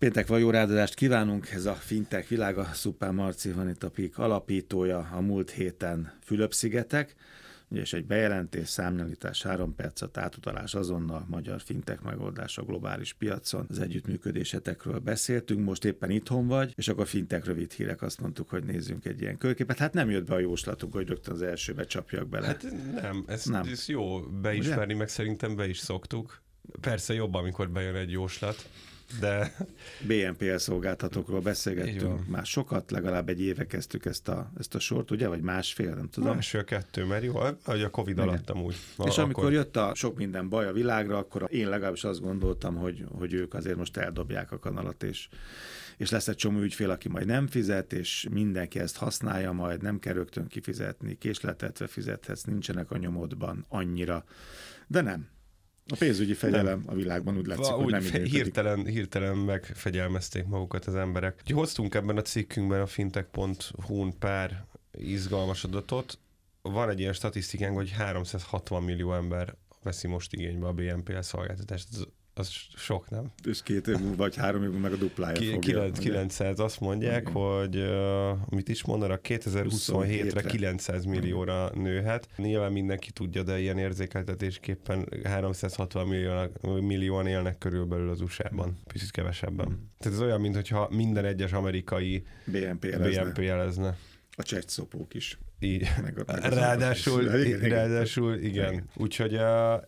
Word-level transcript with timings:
Péntek 0.00 0.26
van 0.26 0.38
jó 0.38 0.50
ráadást 0.50 0.94
kívánunk, 0.94 1.50
ez 1.50 1.64
a 1.64 1.74
Fintech 1.74 2.28
világa, 2.28 2.64
Szupán 2.72 3.14
Marci 3.14 3.52
van 3.52 3.68
itt 3.68 3.82
a 3.82 3.90
PIK 3.90 4.18
alapítója, 4.18 5.08
a 5.12 5.20
múlt 5.20 5.50
héten 5.50 6.12
Fülöp-szigetek, 6.24 7.14
és 7.70 7.92
egy 7.92 8.06
bejelentés, 8.06 8.68
számnyelítás, 8.68 9.42
három 9.42 9.74
percet, 9.74 10.16
átutalás 10.16 10.74
azonnal, 10.74 11.26
magyar 11.28 11.60
fintech 11.60 12.02
megoldás 12.02 12.58
a 12.58 12.62
globális 12.62 13.12
piacon. 13.12 13.66
Az 13.68 13.78
együttműködésekről 13.78 14.98
beszéltünk, 14.98 15.64
most 15.64 15.84
éppen 15.84 16.10
itthon 16.10 16.46
vagy, 16.46 16.72
és 16.76 16.88
akkor 16.88 17.06
fintech 17.06 17.46
rövid 17.46 17.72
hírek, 17.72 18.02
azt 18.02 18.20
mondtuk, 18.20 18.48
hogy 18.48 18.64
nézzünk 18.64 19.04
egy 19.04 19.20
ilyen 19.20 19.38
körképet. 19.38 19.78
Hát 19.78 19.92
nem 19.92 20.10
jött 20.10 20.26
be 20.26 20.34
a 20.34 20.38
jóslatunk, 20.38 20.92
hogy 20.92 21.08
rögtön 21.08 21.34
az 21.34 21.42
elsőbe 21.42 21.84
csapjak 21.84 22.28
bele. 22.28 22.46
Hát 22.46 22.66
nem, 23.00 23.24
ez, 23.26 23.44
nem. 23.44 23.66
ez 23.66 23.88
jó 23.88 24.20
beismerni, 24.20 24.84
Ugye? 24.84 24.96
meg 24.96 25.08
szerintem 25.08 25.56
be 25.56 25.68
is 25.68 25.78
szoktuk. 25.78 26.42
Persze 26.80 27.14
jobb, 27.14 27.34
amikor 27.34 27.70
bejön 27.70 27.94
egy 27.94 28.10
jóslat 28.10 28.68
de... 29.20 29.56
BNPL 30.06 30.56
szolgáltatókról 30.56 31.40
beszélgettünk 31.40 32.28
már 32.28 32.46
sokat, 32.46 32.90
legalább 32.90 33.28
egy 33.28 33.40
éve 33.40 33.66
kezdtük 33.66 34.04
ezt 34.04 34.28
a, 34.28 34.50
ezt 34.58 34.74
a 34.74 34.78
sort, 34.78 35.10
ugye? 35.10 35.28
Vagy 35.28 35.40
másfél, 35.40 35.94
nem 35.94 36.08
tudom. 36.08 36.34
Másfél-kettő, 36.34 37.04
mert 37.04 37.24
jó, 37.24 37.38
hogy 37.64 37.82
a 37.82 37.90
Covid 37.90 38.16
Igen. 38.16 38.28
alatt 38.28 38.50
amúgy. 38.50 38.76
És 39.04 39.18
amikor 39.18 39.42
akkor... 39.42 39.54
jött 39.54 39.76
a 39.76 39.94
sok 39.94 40.16
minden 40.16 40.48
baj 40.48 40.66
a 40.66 40.72
világra, 40.72 41.18
akkor 41.18 41.46
én 41.48 41.68
legalábbis 41.68 42.04
azt 42.04 42.20
gondoltam, 42.20 42.76
hogy, 42.76 43.04
hogy 43.18 43.32
ők 43.32 43.54
azért 43.54 43.76
most 43.76 43.96
eldobják 43.96 44.52
a 44.52 44.58
kanalat, 44.58 45.02
és 45.02 45.28
és 46.00 46.10
lesz 46.10 46.28
egy 46.28 46.36
csomó 46.36 46.60
ügyfél, 46.60 46.90
aki 46.90 47.08
majd 47.08 47.26
nem 47.26 47.46
fizet, 47.46 47.92
és 47.92 48.26
mindenki 48.30 48.78
ezt 48.78 48.96
használja 48.96 49.52
majd, 49.52 49.82
nem 49.82 49.98
kell 49.98 50.12
rögtön 50.12 50.46
kifizetni, 50.46 51.18
késletetve 51.18 51.86
fizethetsz, 51.86 52.42
nincsenek 52.42 52.90
a 52.90 52.96
nyomodban 52.96 53.64
annyira. 53.68 54.24
De 54.86 55.00
nem, 55.00 55.28
a 55.90 55.96
pénzügyi 55.98 56.34
fegyelem 56.34 56.64
nem. 56.64 56.82
a 56.86 56.94
világban 56.94 57.36
úgy 57.36 57.46
látszik, 57.46 57.76
úgy 57.76 57.82
hogy 57.82 57.92
nem 57.92 58.00
fe, 58.00 58.22
hirtelen, 58.22 58.84
hirtelen 58.86 59.36
megfegyelmezték 59.36 60.46
magukat 60.46 60.84
az 60.84 60.94
emberek. 60.94 61.40
Úgy 61.44 61.52
hoztunk 61.52 61.94
ebben 61.94 62.16
a 62.16 62.22
cikkünkben 62.22 62.80
a 62.80 62.86
fintech.hu-n 62.86 64.18
pár 64.18 64.64
izgalmas 64.92 65.64
adatot. 65.64 66.18
Van 66.62 66.88
egy 66.88 67.00
ilyen 67.00 67.12
statisztikánk, 67.12 67.76
hogy 67.76 67.90
360 67.90 68.82
millió 68.82 69.14
ember 69.14 69.54
veszi 69.82 70.06
most 70.06 70.32
igénybe 70.32 70.66
a 70.66 70.72
BNPL 70.72 71.20
szolgáltatást. 71.20 71.88
Ez 71.92 72.02
az 72.34 72.50
sok, 72.76 73.10
nem? 73.10 73.32
És 73.44 73.62
két 73.62 73.88
év 73.88 73.98
múlva, 73.98 74.16
vagy 74.16 74.36
három 74.36 74.62
év 74.62 74.68
múlva 74.68 74.82
meg 74.82 74.92
a 74.92 74.96
duplája 74.96 75.32
Ki, 75.32 75.50
fogja. 75.50 75.90
900, 75.90 76.60
azt 76.60 76.80
mondják, 76.80 77.20
Igen. 77.20 77.32
hogy 77.32 77.76
uh, 77.76 78.38
mit 78.48 78.68
is 78.68 78.84
mondanak, 78.84 79.20
2027-re 79.28 80.42
900 80.42 81.04
millióra 81.04 81.70
nőhet. 81.74 82.28
Nyilván 82.36 82.72
mindenki 82.72 83.10
tudja, 83.10 83.42
de 83.42 83.60
ilyen 83.60 83.78
érzékeltetésképpen 83.78 85.08
360 85.24 86.06
millió, 86.06 86.48
millióan 86.80 87.26
élnek 87.26 87.58
körülbelül 87.58 88.10
az 88.10 88.20
USA-ban, 88.20 88.78
picit 88.92 89.10
kevesebben. 89.10 89.68
Mm. 89.68 89.74
Tehát 89.98 90.18
ez 90.18 90.24
olyan, 90.24 90.40
mintha 90.40 90.88
minden 90.90 91.24
egyes 91.24 91.52
amerikai 91.52 92.22
BNP-elezne. 92.44 93.24
BNP-elezne. 93.24 93.96
A 94.40 94.42
csecsszopók 94.42 95.14
is. 95.14 95.38
Így. 95.58 95.88
Meg 96.02 96.18
a, 96.18 96.32
meg 96.32 96.52
ráadásul, 96.52 97.34
is. 97.34 97.46
igen, 97.46 97.68
ráadásul, 97.68 98.34
igen. 98.34 98.72
igen. 98.72 98.84
Úgyhogy 98.96 99.34
uh, 99.34 99.40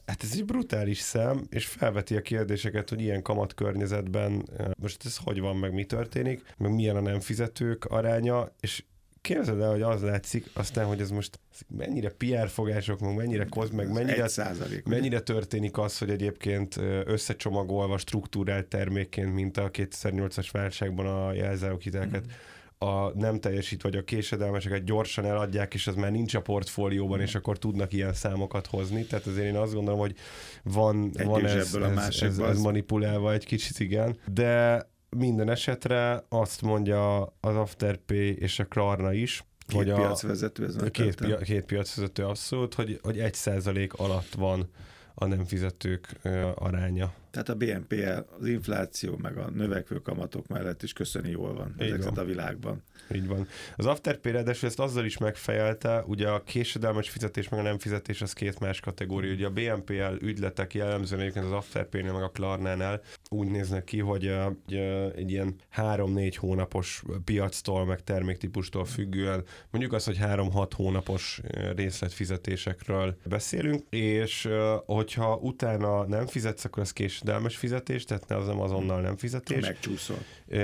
hát 0.06 0.22
ez 0.22 0.30
egy 0.32 0.44
brutális 0.44 0.98
szem, 0.98 1.46
és 1.50 1.66
felveti 1.66 2.16
a 2.16 2.20
kérdéseket, 2.20 2.88
hogy 2.88 3.00
ilyen 3.00 3.22
kamat 3.22 3.54
környezetben 3.54 4.32
uh, 4.32 4.66
most 4.80 5.04
ez 5.04 5.16
hogy 5.24 5.40
van, 5.40 5.56
meg 5.56 5.72
mi 5.72 5.84
történik, 5.84 6.42
meg 6.58 6.74
milyen 6.74 6.96
a 6.96 7.00
nem 7.00 7.20
fizetők 7.20 7.84
aránya, 7.84 8.54
és 8.60 8.82
képzeld 9.20 9.60
el, 9.60 9.70
hogy 9.70 9.82
az 9.82 10.02
látszik, 10.02 10.46
aztán, 10.52 10.86
hogy 10.86 11.00
ez 11.00 11.10
most 11.10 11.38
mennyire 11.68 12.10
PR 12.10 12.48
fogások, 12.48 13.00
meg 13.00 13.14
mennyire 13.14 13.44
koz, 13.44 13.70
meg 13.70 13.92
mennyire, 13.92 14.28
mennyire 14.84 15.20
történik 15.20 15.78
az, 15.78 15.98
hogy 15.98 16.10
egyébként 16.10 16.76
összecsomagolva 17.04 17.98
struktúrált 17.98 18.66
termékként, 18.66 19.34
mint 19.34 19.56
a 19.56 19.70
2008-as 19.70 20.48
válságban 20.52 21.06
a 21.06 21.32
jelzáloghiteleket, 21.32 22.26
mm 22.26 22.30
a 22.82 23.12
nem 23.14 23.40
teljesít, 23.40 23.82
vagy 23.82 23.96
a 23.96 24.04
késedelmeseket 24.04 24.84
gyorsan 24.84 25.24
eladják, 25.24 25.74
és 25.74 25.86
az 25.86 25.94
már 25.94 26.10
nincs 26.10 26.34
a 26.34 26.40
portfólióban, 26.40 27.20
és 27.20 27.34
akkor 27.34 27.58
tudnak 27.58 27.92
ilyen 27.92 28.12
számokat 28.12 28.66
hozni. 28.66 29.04
Tehát 29.04 29.26
azért 29.26 29.46
én 29.46 29.56
azt 29.56 29.74
gondolom, 29.74 30.00
hogy 30.00 30.14
van, 30.62 31.10
egy 31.14 31.26
van 31.26 31.44
ez, 31.44 31.54
ez, 31.54 31.74
ez, 31.74 32.22
ez, 32.22 32.38
ez 32.38 32.60
manipulálva 32.60 33.32
egy 33.32 33.44
kicsit, 33.44 33.80
igen. 33.80 34.16
De 34.32 34.82
minden 35.16 35.50
esetre 35.50 36.24
azt 36.28 36.62
mondja 36.62 37.20
az 37.40 37.56
Afterpay 37.56 38.38
és 38.38 38.58
a 38.58 38.64
Klarna 38.64 39.12
is, 39.12 39.44
Két 39.66 39.76
hogy 39.76 39.92
piacvezető 39.92 40.64
ez 40.64 40.76
a 40.76 40.90
két, 40.90 41.14
pia, 41.14 41.36
két 41.36 41.64
piacvezető 41.64 42.24
abszolút, 42.24 42.74
hogy, 42.74 42.98
hogy 43.02 43.18
egy 43.18 43.34
százalék 43.34 43.92
alatt 43.92 44.34
van 44.34 44.70
a 45.14 45.26
nem 45.26 45.44
fizetők 45.44 46.16
aránya. 46.54 47.12
Tehát 47.32 47.48
a 47.48 47.54
BNP 47.54 47.94
az 48.38 48.46
infláció 48.46 49.16
meg 49.16 49.36
a 49.36 49.50
növekvő 49.50 49.96
kamatok 49.96 50.46
mellett 50.46 50.82
is 50.82 50.92
köszöni 50.92 51.30
jól 51.30 51.54
van 51.54 51.74
ezeket 51.78 52.18
a 52.18 52.24
világban. 52.24 52.82
Így 53.14 53.26
van. 53.26 53.46
Az 53.76 53.86
Afterpay 53.86 54.32
ráadásul 54.32 54.68
ezt 54.68 54.80
azzal 54.80 55.04
is 55.04 55.18
megfejelte, 55.18 56.04
ugye 56.06 56.28
a 56.28 56.42
késedelmes 56.42 57.10
fizetés 57.10 57.48
meg 57.48 57.60
a 57.60 57.62
nem 57.62 57.78
fizetés 57.78 58.22
az 58.22 58.32
két 58.32 58.60
más 58.60 58.80
kategória. 58.80 59.32
Ugye 59.32 59.46
a 59.46 59.50
BNPL 59.50 60.24
ügyletek 60.24 60.74
jellemzően 60.74 61.20
egyébként 61.20 61.44
az 61.44 61.52
Afterpay-nél 61.52 62.12
meg 62.12 62.22
a 62.22 62.28
Klarnánál 62.28 63.00
úgy 63.30 63.48
néznek 63.48 63.84
ki, 63.84 63.98
hogy 63.98 64.26
egy, 64.26 64.74
egy 65.16 65.30
ilyen 65.30 65.54
három-négy 65.68 66.36
hónapos 66.36 67.02
piactól 67.24 67.86
meg 67.86 68.04
terméktípustól 68.04 68.84
függően 68.84 69.44
mondjuk 69.70 69.92
az, 69.94 70.04
hogy 70.04 70.18
három-hat 70.18 70.74
hónapos 70.74 71.40
részletfizetésekről 71.76 73.16
beszélünk, 73.24 73.82
és 73.90 74.48
hogyha 74.86 75.36
utána 75.36 76.04
nem 76.06 76.26
fizetsz, 76.26 76.64
akkor 76.64 76.82
az 76.82 76.92
késedelmes 77.22 77.56
fizetés, 77.56 78.04
tehát 78.04 78.30
az 78.30 78.46
nem 78.46 78.60
azonnal 78.60 79.00
nem 79.00 79.16
fizetés. 79.16 79.60
Megcsúszol. 79.60 80.18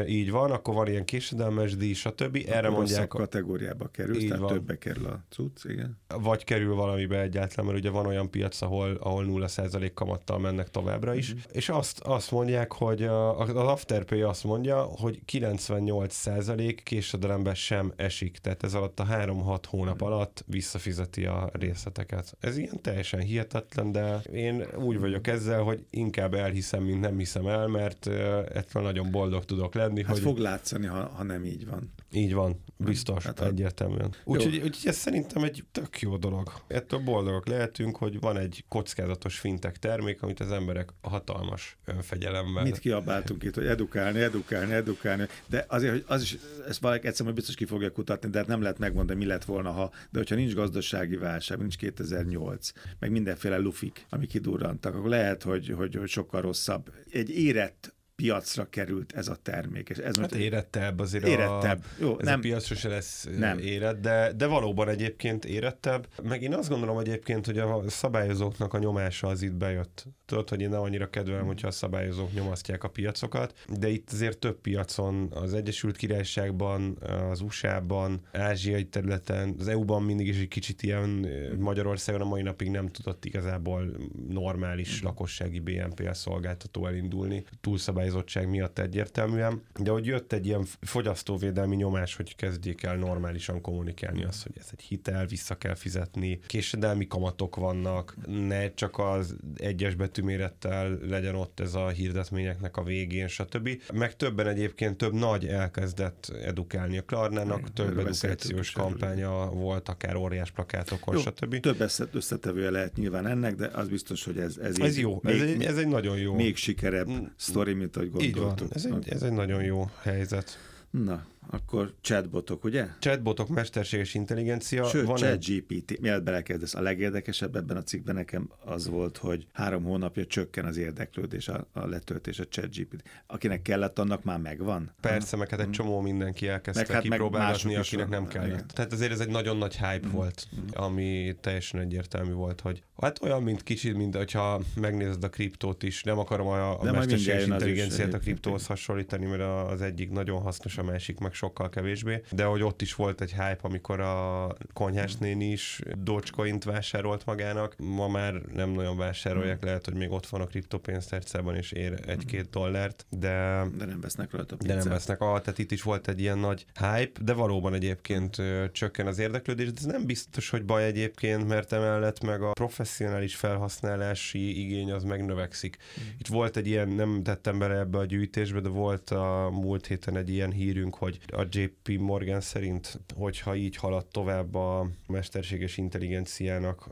Így 0.07 0.31
van, 0.31 0.51
akkor 0.51 0.75
van 0.75 0.89
ilyen 0.89 1.05
késedelmes 1.05 1.77
díj, 1.77 1.93
stb 1.93 2.29
stb. 2.29 2.51
Erre 2.51 2.69
mondják... 2.71 3.15
A 3.15 3.19
kategóriába 3.19 3.89
kerül, 3.89 4.27
tehát 4.27 4.39
van. 4.39 4.53
többe 4.53 4.79
kerül 4.79 5.07
a 5.07 5.25
cucc, 5.31 5.65
igen. 5.65 5.99
Vagy 6.09 6.45
kerül 6.45 6.75
valamibe 6.75 7.21
egyáltalán, 7.21 7.67
mert 7.67 7.79
ugye 7.79 7.91
van 7.91 8.07
olyan 8.07 8.31
piac, 8.31 8.63
ahol, 8.63 8.95
ahol 9.01 9.25
0% 9.29 9.91
kamattal 9.95 10.39
mennek 10.39 10.71
továbbra 10.71 11.15
is, 11.15 11.31
mm-hmm. 11.31 11.41
és 11.53 11.69
azt, 11.69 12.01
azt 12.01 12.31
mondják, 12.31 12.73
hogy 12.73 13.03
az 13.03 13.49
Afterpay 13.55 14.23
azt 14.23 14.45
mondja, 14.45 14.83
hogy 14.83 15.21
98% 15.33 16.79
késedelemben 16.83 17.55
sem 17.55 17.93
esik, 17.97 18.39
tehát 18.39 18.63
ez 18.63 18.75
alatt 18.75 19.01
a 19.01 19.07
3-6 19.07 19.63
hónap 19.69 20.03
mm-hmm. 20.03 20.13
alatt 20.13 20.45
visszafizeti 20.47 21.25
a 21.25 21.51
részleteket. 21.53 22.37
Ez 22.41 22.57
ilyen 22.57 22.81
teljesen 22.83 23.21
hihetetlen, 23.21 23.93
de 23.93 24.21
én 24.33 24.67
úgy 24.77 24.99
vagyok 24.99 25.27
ezzel, 25.27 25.63
hogy 25.63 25.87
inkább 25.91 26.35
elhiszem, 26.48 26.82
mint 26.82 27.00
nem 27.00 27.19
hiszem 27.19 27.47
el, 27.47 27.66
mert 27.66 28.06
ettől 28.06 28.82
nagyon 28.82 29.10
boldog 29.10 29.44
tudok 29.44 29.75
lenni. 29.75 30.03
Hát 30.03 30.12
hogy... 30.12 30.22
fog 30.22 30.38
látszani, 30.38 30.86
ha, 30.86 31.09
ha 31.09 31.22
nem 31.22 31.44
így 31.44 31.66
van. 31.66 31.92
Így 32.12 32.34
van, 32.34 32.64
biztos, 32.76 33.25
hát, 33.25 33.41
egyértelműen. 33.41 34.14
Úgyhogy 34.25 34.60
úgy, 34.64 34.78
ez 34.84 34.97
szerintem 34.97 35.42
egy 35.42 35.64
tök 35.72 36.00
jó 36.00 36.16
dolog. 36.16 36.53
Ettől 36.66 37.00
boldogok 37.00 37.47
lehetünk, 37.47 37.97
hogy 37.97 38.20
van 38.20 38.38
egy 38.38 38.64
kockázatos 38.69 39.38
fintek 39.38 39.76
termék, 39.76 40.22
amit 40.22 40.41
az 40.41 40.50
emberek 40.50 40.88
hatalmas 41.00 41.78
önfegyelemmel. 41.84 42.62
Mit 42.62 42.78
kiabáltunk 42.78 43.42
itt, 43.42 43.54
hogy 43.54 43.66
edukálni, 43.66 44.20
edukálni, 44.20 44.72
edukálni. 44.72 45.26
De 45.47 45.65
azért, 45.69 45.92
hogy 45.92 46.04
az 46.06 46.22
is, 46.22 46.36
ezt 46.69 46.80
valaki 46.80 47.06
egyszerűen 47.06 47.34
biztos 47.34 47.54
ki 47.54 47.65
fogja 47.65 47.91
kutatni, 47.91 48.30
de 48.30 48.38
hát 48.38 48.47
nem 48.47 48.62
lehet 48.62 48.78
megmondani, 48.78 49.19
mi 49.19 49.26
lett 49.26 49.44
volna, 49.44 49.70
ha, 49.70 49.91
de 50.10 50.19
hogyha 50.19 50.34
nincs 50.34 50.54
gazdasági 50.54 51.16
válság, 51.16 51.59
nincs 51.59 51.76
2008, 51.76 52.70
meg 52.98 53.10
mindenféle 53.10 53.56
lufik, 53.56 54.06
ami 54.09 54.26
kidurrantak, 54.26 54.94
akkor 54.94 55.09
lehet, 55.09 55.42
hogy, 55.42 55.75
hogy, 55.76 55.94
hogy 55.94 56.09
sokkal 56.09 56.38
rosszabb. 56.41 56.93
Egy 57.10 57.31
érett 57.31 57.94
piacra 58.23 58.69
került 58.71 59.12
ez 59.12 59.29
a 59.29 59.37
termék. 59.43 59.89
És 59.89 59.97
ez 59.97 60.05
hát 60.05 60.19
most 60.19 60.43
érettebb 60.43 60.99
azért 60.99 61.27
érettebb. 61.27 61.84
A, 61.84 62.01
Jó, 62.01 62.19
ez 62.19 62.25
nem, 62.27 62.39
a 62.39 62.43
piac 62.43 62.65
sose 62.65 62.89
lesz 62.89 63.29
nem. 63.39 63.59
érett, 63.59 64.01
de, 64.01 64.33
de 64.33 64.47
valóban 64.47 64.89
egyébként 64.89 65.45
érettebb. 65.45 66.09
Meg 66.23 66.43
én 66.43 66.55
azt 66.55 66.69
gondolom 66.69 66.99
egyébként, 66.99 67.47
hogy 67.47 67.59
a 67.59 67.83
szabályozóknak 67.87 68.75
a 68.75 68.78
nyomása 68.78 69.27
az 69.27 69.43
itt 69.43 69.55
bejött. 69.55 70.07
Tudod, 70.27 70.49
hogy 70.49 70.61
én 70.61 70.69
nem 70.69 70.81
annyira 70.81 71.11
kedvelem, 71.11 71.47
hogyha 71.47 71.69
a 71.69 71.71
szabályozók 71.71 72.33
nyomasztják 72.33 72.84
a 72.84 72.89
piacokat, 72.89 73.55
de 73.78 73.89
itt 73.89 74.11
azért 74.12 74.39
több 74.39 74.61
piacon, 74.61 75.28
az 75.31 75.54
Egyesült 75.54 75.97
Királyságban, 75.97 76.98
az 77.31 77.41
USA-ban, 77.41 78.21
ázsiai 78.33 78.84
területen, 78.84 79.54
az 79.59 79.69
EU-ban 79.69 80.03
mindig 80.03 80.27
is 80.27 80.39
egy 80.41 80.48
kicsit 80.48 80.83
ilyen 80.83 81.28
Magyarországon 81.59 82.21
a 82.21 82.25
mai 82.25 82.42
napig 82.42 82.71
nem 82.71 82.89
tudott 82.89 83.25
igazából 83.25 83.97
normális 84.28 85.03
lakossági 85.03 85.60
BNPL 85.60 86.10
szolgáltató 86.10 86.87
elindulni. 86.87 87.45
Túlszabály 87.60 88.08
szabályozottság 88.09 88.49
miatt 88.49 88.78
egyértelműen, 88.78 89.63
de 89.81 89.91
hogy 89.91 90.07
jött 90.07 90.33
egy 90.33 90.47
ilyen 90.47 90.66
fogyasztóvédelmi 90.81 91.77
nyomás, 91.77 92.16
hogy 92.16 92.37
kezdjék 92.37 92.83
el 92.83 92.97
normálisan 92.97 93.60
kommunikálni 93.60 94.25
azt, 94.25 94.43
hogy 94.43 94.53
ez 94.59 94.69
egy 94.72 94.81
hitel, 94.81 95.27
vissza 95.27 95.55
kell 95.55 95.75
fizetni, 95.75 96.39
késedelmi 96.47 97.07
kamatok 97.07 97.57
vannak, 97.57 98.16
ne 98.27 98.75
csak 98.75 98.99
az 98.99 99.37
egyes 99.57 99.95
betűmérettel 99.95 100.99
legyen 101.09 101.34
ott 101.34 101.60
ez 101.60 101.75
a 101.75 101.89
hirdetményeknek 101.89 102.77
a 102.77 102.83
végén, 102.83 103.28
stb. 103.28 103.83
Meg 103.93 104.16
többen 104.16 104.47
egyébként 104.47 104.97
több 104.97 105.13
nagy 105.13 105.47
elkezdett 105.47 106.33
edukálni 106.43 106.99
a 106.99 107.03
Klarnának, 107.03 107.72
több 107.72 107.99
edukációs 107.99 108.71
kampánya 108.71 109.51
volt, 109.51 109.89
akár 109.89 110.16
óriás 110.16 110.51
plakátokon, 110.51 111.15
jó, 111.15 111.21
stb. 111.21 111.61
Több 111.61 111.84
összetevője 112.13 112.71
lehet 112.71 112.97
nyilván 112.97 113.27
ennek, 113.27 113.54
de 113.54 113.66
az 113.66 113.89
biztos, 113.89 114.25
hogy 114.25 114.39
ez, 114.39 114.57
ez, 114.57 114.78
ez 114.78 114.99
jó, 114.99 115.21
még, 115.22 115.34
ez, 115.34 115.41
egy, 115.41 115.63
ez 115.63 115.77
egy 115.77 115.89
nagyon 115.89 116.19
jó. 116.19 116.34
Még 116.34 116.57
sikerebb 116.57 117.11
mm. 117.11 117.25
sztori, 117.37 117.72
mint 117.72 117.97
ahogy 117.98 118.10
gondoltuk. 118.10 118.77
Így 118.77 118.83
van. 118.91 118.98
Ez 119.00 119.04
egy, 119.06 119.09
ez 119.09 119.22
egy 119.22 119.33
nagyon 119.33 119.62
jó 119.62 119.91
helyzet. 120.03 120.59
Na, 120.91 121.27
akkor 121.50 121.95
chatbotok, 122.00 122.65
ugye? 122.65 122.86
Chatbotok, 122.98 123.48
mesterséges 123.48 124.15
intelligencia. 124.15 124.84
Sőt, 124.84 125.06
van 125.06 125.16
chat 125.16 125.28
egy... 125.28 125.65
GPT. 125.66 126.00
Miért 126.00 126.22
belekezdesz? 126.22 126.74
A 126.74 126.80
legérdekesebb 126.80 127.56
ebben 127.56 127.77
a 127.77 127.83
cikkben 127.83 128.15
nekem 128.15 128.50
az 128.65 128.89
volt, 128.89 129.16
hogy 129.16 129.47
három 129.53 129.83
hónapja 129.83 130.27
csökken 130.27 130.65
az 130.65 130.77
érdeklődés, 130.77 131.48
a, 131.48 131.66
a 131.72 131.86
letöltés 131.86 132.39
a 132.39 132.45
chat 132.45 132.74
GPT. 132.77 133.03
Akinek 133.27 133.62
kellett, 133.62 133.98
annak 133.98 134.24
már 134.24 134.39
megvan. 134.39 134.95
Persze, 135.00 135.36
meg 135.36 135.50
hát 135.50 135.60
egy 135.60 135.66
mm. 135.66 135.71
csomó 135.71 136.00
mindenki 136.00 136.48
elkezdte 136.48 136.84
meg 136.86 136.92
hát 136.92 137.03
kipróbálni, 137.03 137.77
akinek 137.77 138.09
nem 138.09 138.27
kellett. 138.27 138.48
Igen. 138.48 138.66
Tehát 138.66 138.92
azért 138.92 139.12
ez 139.12 139.21
egy 139.21 139.28
nagyon 139.30 139.56
nagy 139.56 139.77
hype 139.77 140.06
mm. 140.06 140.10
volt, 140.10 140.48
mm. 140.56 140.66
ami 140.72 141.36
teljesen 141.41 141.80
egyértelmű 141.80 142.33
volt, 142.33 142.60
hogy 142.60 142.83
hát 143.01 143.22
olyan, 143.22 143.42
mint 143.42 143.62
kicsit, 143.62 143.97
mint 143.97 144.16
hogyha 144.16 144.60
megnézed 144.74 145.24
a 145.24 145.28
kriptót 145.28 145.83
is, 145.83 146.03
nem 146.03 146.18
akarom 146.18 146.47
a, 146.47 146.80
a 146.80 146.92
mesterséges 146.92 147.47
intelligenciát 147.47 148.15
a 148.15 148.18
kriptóhoz 148.18 148.66
hasonlítani, 148.66 149.27
mert 149.27 149.71
az 149.71 149.80
egyik 149.80 150.10
nagyon 150.10 150.41
hasznos, 150.41 150.78
a 150.78 150.83
másik 150.83 151.18
meg 151.18 151.33
sokkal 151.39 151.69
kevésbé, 151.69 152.23
de 152.31 152.45
hogy 152.45 152.63
ott 152.63 152.83
is 152.83 152.95
volt 152.95 153.21
egy 153.21 153.31
hype, 153.31 153.59
amikor 153.61 154.01
a 154.01 154.55
konyhás 154.73 155.17
néni 155.17 155.51
is 155.51 155.81
Dogecoin-t 155.99 156.65
vásárolt 156.65 157.27
magának, 157.27 157.75
ma 157.79 158.09
már 158.09 158.35
nem 158.35 158.71
nagyon 158.71 158.97
vásárolják, 158.97 159.65
lehet, 159.65 159.85
hogy 159.85 159.95
még 159.95 160.11
ott 160.11 160.27
van 160.27 160.41
a 160.41 160.47
kriptopénztárcában 160.47 161.55
és 161.57 161.73
ér 161.73 162.01
egy-két 162.07 162.51
dollárt, 162.51 163.07
de, 163.11 163.65
de 163.77 163.85
nem 163.85 164.01
vesznek 164.01 164.33
rajta 164.33 164.57
De 164.57 164.75
nem 164.75 164.89
vesznek, 164.89 165.21
ah, 165.21 165.41
tehát 165.41 165.59
itt 165.59 165.71
is 165.71 165.83
volt 165.83 166.09
egy 166.09 166.21
ilyen 166.21 166.39
nagy 166.39 166.67
hype, 166.75 167.21
de 167.25 167.33
valóban 167.33 167.75
egyébként 167.75 168.37
csökken 168.73 169.07
az 169.07 169.19
érdeklődés, 169.19 169.73
de 169.73 169.79
ez 169.79 169.85
nem 169.85 170.07
biztos, 170.07 170.51
hogy 170.51 170.65
baj 170.65 170.85
egyébként, 170.85 171.49
mert 171.49 171.73
emellett 171.73 172.21
meg 172.21 172.43
a 172.43 172.53
professzionális 172.53 173.35
felhasználási 173.37 174.61
igény 174.61 174.93
az 174.93 175.03
megnövekszik. 175.03 175.77
Mm. 175.77 176.05
Itt 176.19 176.27
volt 176.27 176.57
egy 176.57 176.67
ilyen, 176.67 176.89
nem 176.89 177.23
tettem 177.23 177.59
bele 177.59 177.79
ebbe 177.79 177.99
a 177.99 178.05
gyűjtésbe, 178.05 178.61
de 178.61 178.69
volt 178.69 179.11
a 179.11 179.51
múlt 179.53 179.87
héten 179.87 180.17
egy 180.17 180.31
ilyen 180.31 180.53
hírünk, 180.53 180.95
hogy 180.95 181.19
a 181.33 181.47
JP 181.51 181.98
Morgan 181.98 182.41
szerint, 182.41 183.01
hogyha 183.15 183.54
így 183.54 183.77
halad 183.77 184.07
tovább 184.07 184.54
a 184.54 184.89
mesterséges 185.07 185.77
intelligenciának, 185.77 186.86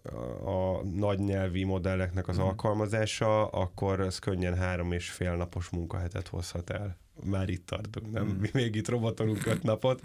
a 0.44 0.84
nagy 0.84 1.18
nyelvi 1.18 1.64
modelleknek 1.64 2.28
az 2.28 2.38
mm. 2.38 2.42
alkalmazása, 2.42 3.46
akkor 3.46 4.00
ez 4.00 4.18
könnyen 4.18 4.56
három 4.56 4.92
és 4.92 5.10
fél 5.10 5.36
napos 5.36 5.68
munkahetet 5.68 6.28
hozhat 6.28 6.70
el 6.70 6.96
már 7.26 7.48
itt 7.48 7.66
tartunk, 7.66 8.12
nem? 8.12 8.24
Mm. 8.24 8.40
Mi 8.40 8.48
még 8.52 8.74
itt 8.74 8.88
robotolunk 8.88 9.46
öt 9.46 9.62
napot. 9.62 10.02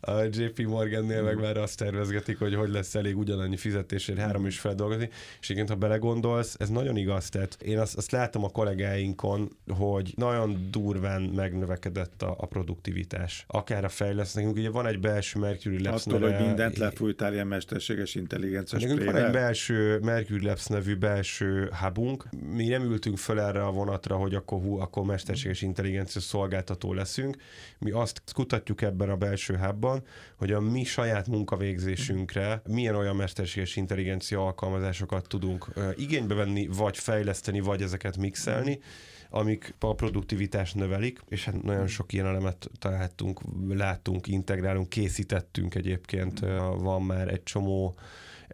A 0.00 0.22
JP 0.22 0.66
Morgannél 0.66 1.22
meg 1.22 1.40
már 1.40 1.56
azt 1.56 1.78
tervezgetik, 1.78 2.38
hogy 2.38 2.54
hogy 2.54 2.70
lesz 2.70 2.94
elég 2.94 3.16
ugyanannyi 3.16 3.56
fizetésért 3.56 4.18
három 4.18 4.46
is 4.46 4.58
feldolgozni. 4.58 5.10
És 5.40 5.48
igen, 5.48 5.68
ha 5.68 5.74
belegondolsz, 5.74 6.56
ez 6.58 6.68
nagyon 6.68 6.96
igaz. 6.96 7.28
Tehát 7.28 7.56
én 7.62 7.78
azt, 7.78 7.96
azt 7.96 8.10
látom 8.10 8.44
a 8.44 8.48
kollégáinkon, 8.48 9.50
hogy 9.68 10.12
nagyon 10.16 10.68
durván 10.70 11.22
megnövekedett 11.22 12.22
a, 12.22 12.34
a 12.38 12.46
produktivitás. 12.46 13.44
Akár 13.46 13.84
a 13.84 13.88
fejlesztnek. 13.88 14.46
Ugye 14.46 14.70
van 14.70 14.86
egy 14.86 15.00
belső 15.00 15.38
Mercury 15.38 15.82
Labs 15.82 16.06
Attól, 16.06 16.20
hogy 16.20 16.46
mindent 16.46 16.76
lefújtál 16.76 17.32
ilyen 17.32 17.46
mesterséges 17.46 18.14
intelligencia 18.14 18.78
Nekünk 18.78 19.04
van 19.04 19.16
egy 19.16 19.32
belső 19.32 19.98
Mercury 19.98 20.44
Labs 20.44 20.66
nevű 20.66 20.96
belső 20.96 21.70
hubunk. 21.80 22.28
Mi 22.54 22.68
nem 22.68 22.82
ültünk 22.82 23.18
fel 23.18 23.40
erre 23.40 23.64
a 23.64 23.70
vonatra, 23.70 24.16
hogy 24.16 24.34
akkor 24.34 24.60
hú, 24.60 24.78
akkor 24.78 25.04
mesterséges 25.04 25.62
intelligencia 25.62 26.20
szolgál 26.20 26.63
szolgáltató 26.64 26.92
leszünk. 26.92 27.36
Mi 27.78 27.90
azt 27.90 28.22
kutatjuk 28.32 28.82
ebben 28.82 29.10
a 29.10 29.16
belső 29.16 29.56
hubban, 29.56 30.02
hogy 30.36 30.52
a 30.52 30.60
mi 30.60 30.84
saját 30.84 31.26
munkavégzésünkre 31.26 32.62
milyen 32.66 32.94
olyan 32.94 33.16
mesterséges 33.16 33.76
intelligencia 33.76 34.44
alkalmazásokat 34.44 35.28
tudunk 35.28 35.72
igénybe 35.96 36.34
venni, 36.34 36.66
vagy 36.66 36.98
fejleszteni, 36.98 37.60
vagy 37.60 37.82
ezeket 37.82 38.16
mixelni, 38.16 38.80
amik 39.30 39.74
a 39.78 39.94
produktivitást 39.94 40.74
növelik, 40.74 41.20
és 41.28 41.44
hát 41.44 41.62
nagyon 41.62 41.86
sok 41.86 42.12
ilyen 42.12 42.26
elemet 42.26 42.70
találtunk, 42.78 43.40
látunk, 43.68 44.26
integrálunk, 44.26 44.88
készítettünk 44.88 45.74
egyébként, 45.74 46.40
van 46.78 47.02
már 47.02 47.28
egy 47.28 47.42
csomó 47.42 47.94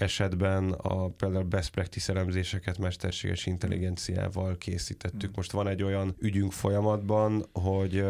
esetben 0.00 0.70
a 0.70 1.08
például 1.08 1.44
best 1.44 1.70
practice 1.70 2.12
elemzéseket 2.12 2.78
mesterséges 2.78 3.46
intelligenciával 3.46 4.58
készítettük. 4.58 5.20
Hmm. 5.20 5.32
Most 5.34 5.52
van 5.52 5.68
egy 5.68 5.82
olyan 5.82 6.14
ügyünk 6.18 6.52
folyamatban, 6.52 7.46
hogy 7.52 8.04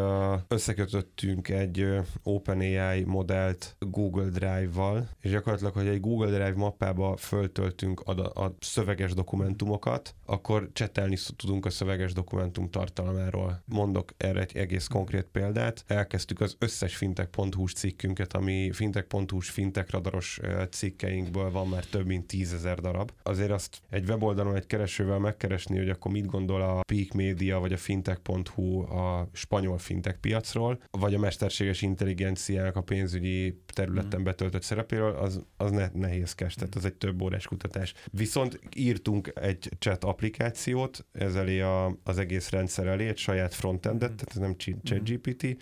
összekötöttünk 0.47 1.49
egy 1.49 1.87
OpenAI 2.23 3.03
modellt 3.03 3.75
Google 3.79 4.29
Drive-val, 4.29 5.09
és 5.19 5.31
gyakorlatilag, 5.31 5.73
hogy 5.73 5.87
egy 5.87 5.99
Google 5.99 6.29
Drive 6.29 6.55
mappába 6.55 7.17
föltöltünk 7.17 7.99
a, 7.99 8.43
a 8.43 8.55
szöveges 8.59 9.13
dokumentumokat, 9.13 10.15
akkor 10.25 10.69
csetelni 10.73 11.17
tudunk 11.35 11.65
a 11.65 11.69
szöveges 11.69 12.13
dokumentum 12.13 12.69
tartalmáról. 12.69 13.63
Mondok 13.65 14.13
erre 14.17 14.41
egy 14.41 14.57
egész 14.57 14.87
konkrét 14.87 15.25
példát. 15.31 15.83
Elkezdtük 15.87 16.41
az 16.41 16.55
összes 16.59 16.95
fintech.hu-s 16.95 17.73
cikkünket, 17.73 18.33
ami 18.33 18.71
fintech.hu-s 18.71 19.49
fintech 19.49 19.91
radaros 19.91 20.39
cikkeinkből 20.69 21.51
van 21.51 21.67
már 21.67 21.80
több 21.89 22.05
mint 22.05 22.27
tízezer 22.27 22.79
darab. 22.79 23.11
Azért 23.23 23.51
azt 23.51 23.81
egy 23.89 24.09
weboldalon 24.09 24.55
egy 24.55 24.65
keresővel 24.65 25.19
megkeresni, 25.19 25.77
hogy 25.77 25.89
akkor 25.89 26.11
mit 26.11 26.25
gondol 26.25 26.61
a 26.61 26.81
Peak 26.81 27.13
Media 27.13 27.59
vagy 27.59 27.73
a 27.73 27.77
fintech.hu 27.77 28.81
a 28.81 29.29
spanyol 29.33 29.77
fintech 29.77 30.17
piacról, 30.17 30.81
vagy 30.91 31.13
a 31.13 31.19
mesterséges 31.19 31.81
intelligenciának 31.81 32.75
a 32.75 32.81
pénzügyi 32.81 33.61
területen 33.65 34.19
mm. 34.19 34.23
betöltött 34.23 34.63
szerepéről, 34.63 35.15
az, 35.15 35.45
az 35.57 35.71
ne, 35.71 35.89
nehézkes, 35.93 36.53
tehát 36.53 36.75
az 36.75 36.85
egy 36.85 36.93
több 36.93 37.21
órás 37.21 37.47
kutatás. 37.47 37.93
Viszont 38.11 38.59
írtunk 38.75 39.31
egy 39.35 39.69
chat 39.79 40.03
applikációt, 40.03 41.05
ez 41.11 41.35
elé 41.35 41.59
a, 41.59 41.97
az 42.03 42.17
egész 42.17 42.49
rendszer 42.49 42.87
elé, 42.87 43.07
egy 43.07 43.17
saját 43.17 43.53
frontendet, 43.53 44.11
mm. 44.11 44.15
tehát 44.15 44.29
ez 44.29 44.37
nem 44.37 44.55
chat 44.83 45.09
GPT, 45.09 45.57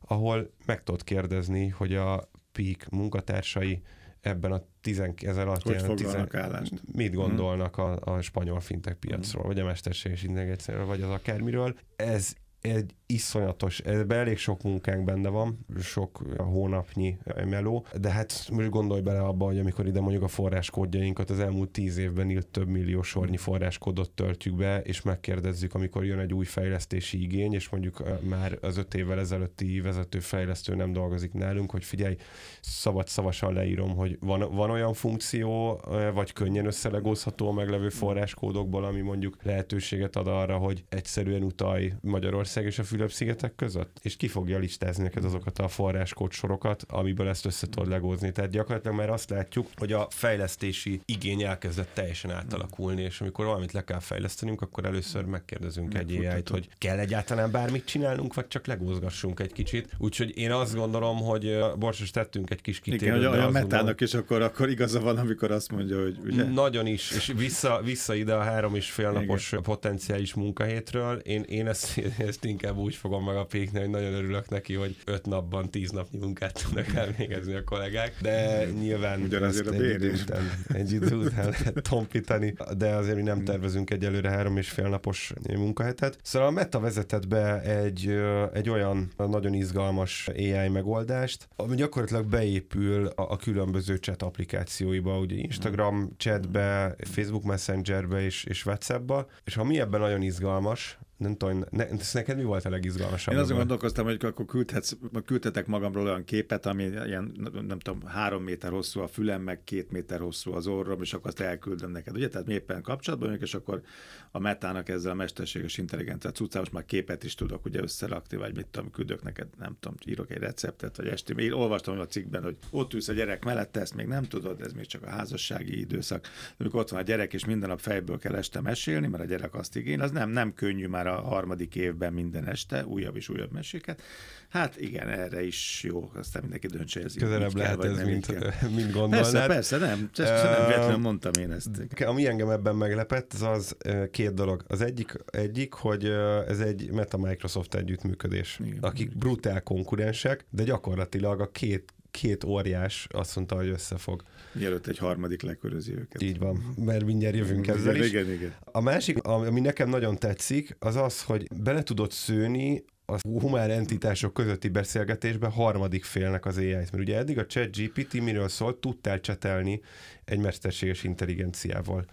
ahol 0.00 0.50
meg 0.66 0.82
tudod 0.82 1.04
kérdezni, 1.04 1.68
hogy 1.68 1.94
a 1.94 2.30
Peak 2.52 2.88
munkatársai 2.90 3.82
ebben 4.26 4.52
a 4.52 4.62
tizen, 4.80 5.14
ezzel 5.16 5.48
alatt 5.48 5.62
hogy 5.62 5.94
tizen, 5.94 6.28
állást? 6.32 6.72
mit 6.92 7.10
mhm. 7.10 7.20
gondolnak 7.20 7.78
a, 7.78 7.98
a 8.00 8.20
spanyol 8.20 8.60
fintech 8.60 8.96
piacról, 8.96 9.42
uh-huh. 9.42 9.54
vagy 9.54 9.58
a 9.58 9.64
mesterséges 9.66 10.22
intelligenciáról, 10.22 10.86
vagy 10.86 11.02
az 11.02 11.10
akármiről. 11.10 11.78
Ez 11.96 12.34
egy 12.70 12.94
iszonyatos, 13.06 13.78
ebben 13.78 14.18
elég 14.18 14.38
sok 14.38 14.62
munkánk 14.62 15.04
benne 15.04 15.28
van, 15.28 15.66
sok 15.80 16.22
hónapnyi 16.36 17.18
meló, 17.44 17.86
de 18.00 18.10
hát 18.10 18.48
most 18.52 18.70
gondolj 18.70 19.00
bele 19.00 19.20
abba, 19.20 19.44
hogy 19.44 19.58
amikor 19.58 19.86
ide 19.86 20.00
mondjuk 20.00 20.22
a 20.22 20.28
forráskódjainkat 20.28 21.30
az 21.30 21.38
elmúlt 21.38 21.70
tíz 21.70 21.98
évben 21.98 22.30
írt 22.30 22.46
több 22.46 22.68
millió 22.68 23.02
sornyi 23.02 23.36
forráskódot 23.36 24.10
töltjük 24.10 24.56
be, 24.56 24.80
és 24.80 25.02
megkérdezzük, 25.02 25.74
amikor 25.74 26.04
jön 26.04 26.18
egy 26.18 26.34
új 26.34 26.44
fejlesztési 26.44 27.22
igény, 27.22 27.52
és 27.52 27.68
mondjuk 27.68 28.02
már 28.28 28.58
az 28.60 28.76
öt 28.76 28.94
évvel 28.94 29.18
ezelőtti 29.18 29.80
vezető 29.80 30.18
fejlesztő 30.18 30.74
nem 30.74 30.92
dolgozik 30.92 31.32
nálunk, 31.32 31.70
hogy 31.70 31.84
figyelj, 31.84 32.16
szabad 32.60 33.08
szavasan 33.08 33.52
leírom, 33.52 33.96
hogy 33.96 34.18
van, 34.20 34.54
van 34.54 34.70
olyan 34.70 34.92
funkció, 34.92 35.80
vagy 36.14 36.32
könnyen 36.32 36.66
összelegózható 36.66 37.48
a 37.48 37.52
meglevő 37.52 37.88
forráskódokból, 37.88 38.84
ami 38.84 39.00
mondjuk 39.00 39.36
lehetőséget 39.42 40.16
ad 40.16 40.26
arra, 40.26 40.56
hogy 40.56 40.84
egyszerűen 40.88 41.42
utalj 41.42 41.92
Magyarország 42.00 42.55
és 42.64 42.78
a 42.78 42.84
Fülöp-szigetek 42.84 43.54
között, 43.54 43.98
és 44.02 44.16
ki 44.16 44.28
fogja 44.28 44.58
listázni 44.58 45.02
neked 45.02 45.24
azokat 45.24 45.58
a 45.58 45.68
forráskód 45.68 46.32
sorokat, 46.32 46.84
amiből 46.88 47.28
ezt 47.28 47.46
össze 47.46 47.66
tudod 47.66 47.88
legózni. 47.88 48.32
Tehát 48.32 48.50
gyakorlatilag 48.50 48.96
már 48.96 49.10
azt 49.10 49.30
látjuk, 49.30 49.66
hogy 49.76 49.92
a 49.92 50.06
fejlesztési 50.10 51.00
igény 51.04 51.42
elkezdett 51.42 51.90
teljesen 51.94 52.30
átalakulni, 52.30 53.02
és 53.02 53.20
amikor 53.20 53.44
valamit 53.44 53.72
le 53.72 53.84
kell 53.84 53.98
fejlesztenünk, 53.98 54.60
akkor 54.62 54.84
először 54.84 55.24
megkérdezünk 55.24 55.94
egy 55.94 56.16
ai 56.16 56.42
hogy 56.50 56.68
kell 56.78 56.98
egyáltalán 56.98 57.50
bármit 57.50 57.84
csinálnunk, 57.84 58.34
vagy 58.34 58.48
csak 58.48 58.66
legózgassunk 58.66 59.40
egy 59.40 59.52
kicsit. 59.52 59.88
Úgyhogy 59.98 60.38
én 60.38 60.52
azt 60.52 60.74
gondolom, 60.74 61.16
hogy 61.16 61.58
borsos 61.78 62.10
tettünk 62.10 62.50
egy 62.50 62.60
kis 62.60 62.80
kitérőt. 62.80 63.16
Igen, 63.16 63.28
hogy 63.28 63.38
olyan 63.38 63.52
metának 63.52 64.00
is 64.00 64.14
akkor, 64.14 64.42
akkor 64.42 64.68
igaza 64.68 65.00
van, 65.00 65.16
amikor 65.16 65.50
azt 65.50 65.72
mondja, 65.72 66.02
hogy 66.02 66.18
ugye? 66.24 66.44
Nagyon 66.44 66.86
is, 66.86 67.10
és 67.10 67.32
vissza, 67.36 67.80
vissza 67.84 68.14
ide 68.14 68.34
a 68.34 68.42
három 68.42 68.74
és 68.74 68.90
fél 68.90 69.10
napos 69.10 69.52
Igen. 69.52 69.62
potenciális 69.62 70.34
munkahétről. 70.34 71.18
Én, 71.18 71.42
én 71.42 71.66
ezt, 71.66 72.00
ezt 72.28 72.44
inkább 72.46 72.76
úgy 72.76 72.94
fogom 72.94 73.24
meg 73.24 73.36
a 73.36 73.44
pékni, 73.44 73.78
hogy 73.78 73.90
nagyon 73.90 74.12
örülök 74.12 74.48
neki, 74.48 74.74
hogy 74.74 74.96
öt 75.04 75.26
napban 75.26 75.70
tíz 75.70 75.90
napnyi 75.90 76.18
munkát 76.18 76.64
tudnak 76.64 76.86
elvégezni 76.94 77.54
a 77.54 77.64
kollégák, 77.64 78.14
de 78.22 78.64
nyilván 78.64 79.20
Ugyanazért 79.20 79.66
a 79.66 79.72
egy 79.72 79.90
idő 79.90 80.12
után, 80.12 80.50
egy 80.68 80.92
idő 80.92 81.16
után 81.16 81.48
lehet 81.48 81.82
tompítani, 81.82 82.54
de 82.76 82.94
azért 82.94 83.16
mi 83.16 83.22
nem 83.22 83.44
tervezünk 83.44 83.90
egyelőre 83.90 84.30
három 84.30 84.56
és 84.56 84.70
fél 84.70 84.88
napos 84.88 85.32
munkahetet. 85.56 86.18
Szóval 86.22 86.48
a 86.48 86.50
Meta 86.50 86.80
vezetett 86.80 87.28
be 87.28 87.60
egy, 87.60 88.18
egy 88.52 88.68
olyan 88.68 89.12
nagyon 89.16 89.54
izgalmas 89.54 90.28
AI 90.28 90.68
megoldást, 90.68 91.48
ami 91.56 91.76
gyakorlatilag 91.76 92.26
beépül 92.26 93.06
a, 93.06 93.30
a 93.30 93.36
különböző 93.36 93.96
chat 93.96 94.22
applikációiba, 94.22 95.18
ugye 95.18 95.36
Instagram 95.36 96.10
chatbe, 96.16 96.94
Facebook 96.98 97.44
Messengerbe 97.44 98.20
és, 98.20 98.44
és 98.44 98.66
Whatsappba, 98.66 99.26
és 99.44 99.54
ha 99.54 99.64
mi 99.64 99.80
ebben 99.80 100.00
nagyon 100.00 100.22
izgalmas, 100.22 100.98
nem 101.16 101.36
tudom, 101.36 101.64
ne, 101.70 101.88
ez 101.88 102.12
neked 102.12 102.36
mi 102.36 102.42
volt 102.42 102.64
a 102.64 102.70
legizgalmasabb? 102.70 103.34
Én 103.34 103.40
azon 103.40 103.56
gondolkoztam, 103.56 104.04
hogy 104.04 104.24
akkor 104.24 104.44
küldhetsz, 104.44 104.92
küldhetek 105.24 105.66
magamról 105.66 106.04
olyan 106.04 106.24
képet, 106.24 106.66
ami 106.66 106.84
ilyen, 106.84 107.50
nem 107.66 107.78
tudom, 107.78 108.06
három 108.06 108.42
méter 108.42 108.70
hosszú 108.70 109.00
a 109.00 109.06
fülem, 109.06 109.42
meg 109.42 109.64
két 109.64 109.90
méter 109.90 110.20
hosszú 110.20 110.52
az 110.52 110.66
orrom, 110.66 111.02
és 111.02 111.12
akkor 111.12 111.26
azt 111.26 111.40
elküldöm 111.40 111.90
neked. 111.90 112.16
Ugye, 112.16 112.28
tehát 112.28 112.46
mi 112.46 112.52
éppen 112.52 112.82
kapcsolatban 112.82 113.28
vagyunk, 113.28 113.46
és 113.46 113.54
akkor 113.54 113.82
a 114.30 114.38
metának 114.38 114.88
ezzel 114.88 115.10
a 115.10 115.14
mesterséges 115.14 115.78
intelligencia 115.78 116.30
cuccával 116.30 116.60
most 116.60 116.72
már 116.72 116.84
képet 116.84 117.24
is 117.24 117.34
tudok 117.34 117.64
ugye 117.64 117.82
összerakni, 117.82 118.36
vagy 118.36 118.56
mit 118.56 118.66
tudom, 118.66 118.90
küldök 118.90 119.22
neked, 119.22 119.46
nem 119.58 119.76
tudom, 119.80 119.96
írok 120.06 120.30
egy 120.30 120.38
receptet, 120.38 120.96
vagy 120.96 121.06
esti. 121.06 121.34
Én 121.36 121.52
olvastam 121.52 121.98
a 121.98 122.06
cikkben, 122.06 122.42
hogy 122.42 122.56
ott 122.70 122.94
ülsz 122.94 123.08
a 123.08 123.12
gyerek 123.12 123.44
mellett, 123.44 123.76
ezt 123.76 123.94
még 123.94 124.06
nem 124.06 124.24
tudod, 124.24 124.60
ez 124.60 124.72
még 124.72 124.86
csak 124.86 125.02
a 125.02 125.08
házassági 125.08 125.78
időszak. 125.78 126.28
Amikor 126.58 126.80
ott 126.80 126.88
van 126.88 127.00
a 127.00 127.02
gyerek, 127.02 127.34
és 127.34 127.44
minden 127.44 127.68
nap 127.68 127.80
fejből 127.80 128.18
kell 128.18 128.34
este 128.34 128.60
mesélni, 128.60 129.06
mert 129.06 129.22
a 129.22 129.26
gyerek 129.26 129.54
azt 129.54 129.76
igény, 129.76 130.00
az 130.00 130.10
nem, 130.10 130.30
nem 130.30 130.54
könnyű 130.54 130.86
már 130.86 131.05
a 131.06 131.20
harmadik 131.20 131.74
évben 131.74 132.12
minden 132.12 132.48
este 132.48 132.84
újabb 132.84 133.16
és 133.16 133.28
újabb 133.28 133.52
meséket. 133.52 134.02
Hát 134.48 134.80
igen, 134.80 135.08
erre 135.08 135.44
is 135.44 135.82
jó, 135.82 136.10
aztán 136.14 136.42
mindenki 136.42 136.66
döntse 136.66 137.00
ez. 137.02 137.14
Közelebb 137.14 137.54
lehet 137.54 137.78
kell, 137.78 137.98
ez, 137.98 138.06
mint, 138.10 138.26
mint 138.74 138.92
gondolnád. 138.92 139.20
Persze, 139.22 139.46
persze, 139.46 139.76
nem, 139.76 140.10
uh, 140.18 140.24
nem 140.26 140.66
véletlenül 140.66 140.96
mondtam 140.96 141.32
én 141.40 141.52
ezt. 141.52 141.68
Ami 142.04 142.26
engem 142.26 142.50
ebben 142.50 142.76
meglepett, 142.76 143.32
az 143.32 143.42
az 143.42 143.76
két 144.10 144.34
dolog. 144.34 144.64
Az 144.68 144.80
egyik, 144.80 145.12
egyik 145.26 145.72
hogy 145.72 146.04
ez 146.48 146.60
egy 146.60 146.90
Meta 146.92 147.16
Microsoft 147.16 147.74
együttműködés, 147.74 148.60
igen, 148.64 148.78
akik 148.80 149.16
brutál 149.16 149.62
konkurensek, 149.62 150.46
de 150.50 150.62
gyakorlatilag 150.62 151.40
a 151.40 151.50
két 151.50 151.94
két 152.16 152.44
óriás 152.44 153.06
azt 153.10 153.36
mondta, 153.36 153.56
hogy 153.56 153.68
összefog. 153.68 154.22
Mielőtt 154.52 154.86
egy 154.86 154.98
harmadik 154.98 155.42
lekörözi 155.42 155.92
őket. 155.92 156.22
Így 156.22 156.38
van, 156.38 156.74
mert 156.76 157.04
mindjárt 157.04 157.36
jövünk 157.36 157.66
ezzel 157.66 157.94
igen, 157.94 158.06
is. 158.06 158.12
Igen, 158.12 158.32
igen. 158.32 158.54
A 158.64 158.80
másik, 158.80 159.22
ami 159.22 159.60
nekem 159.60 159.88
nagyon 159.88 160.18
tetszik, 160.18 160.76
az 160.78 160.96
az, 160.96 161.22
hogy 161.22 161.46
bele 161.62 161.82
tudod 161.82 162.10
szőni 162.10 162.84
a 163.06 163.18
humán 163.28 163.70
entitások 163.70 164.34
közötti 164.34 164.68
beszélgetésbe 164.68 165.46
harmadik 165.46 166.04
félnek 166.04 166.46
az 166.46 166.56
AI-t. 166.56 166.72
Mert 166.72 166.98
ugye 166.98 167.16
eddig 167.16 167.38
a 167.38 167.46
chat 167.46 167.76
GPT 167.76 168.12
miről 168.20 168.48
szólt, 168.48 168.76
tudtál 168.76 169.20
csetelni 169.20 169.80
egy 170.26 170.38
mesterséges 170.38 171.04
intelligenciával. 171.04 172.04